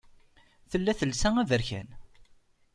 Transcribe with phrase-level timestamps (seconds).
[0.69, 1.87] Tella telsa aberkan.